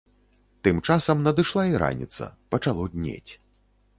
Тым 0.67 0.79
часам 0.93 1.21
надышла 1.27 1.65
і 1.73 1.77
раніца, 1.83 2.31
пачало 2.55 2.83
днець. 2.97 3.31